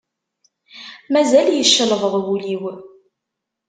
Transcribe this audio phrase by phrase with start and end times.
[1.11, 2.63] Mazal yeccelbeḍ wul-iw.